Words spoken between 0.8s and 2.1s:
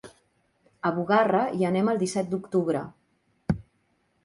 A Bugarra hi anem el